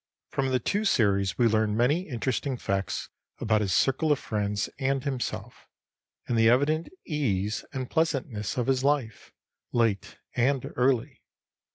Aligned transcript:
From 0.31 0.49
the 0.49 0.57
two 0.59 0.83
series 0.83 1.37
we 1.37 1.45
learn 1.47 1.77
many 1.77 2.09
interesting 2.09 2.57
facts 2.57 3.09
about 3.37 3.61
his 3.61 3.71
circle 3.71 4.11
of 4.11 4.17
friends 4.17 4.67
and 4.79 5.03
himself, 5.03 5.67
and 6.27 6.35
the 6.35 6.49
evident 6.49 6.89
ease 7.05 7.63
and 7.71 7.87
pleasantness 7.87 8.57
of 8.57 8.65
his 8.65 8.83
life, 8.83 9.31
late 9.73 10.17
and 10.35 10.73
early. 10.75 11.21